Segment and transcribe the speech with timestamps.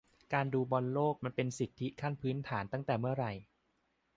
[0.33, 3.31] การดูบอลโลกมันเป็นสิทธิขั้นพื้นฐานตั้งแต่เมื่อไหร่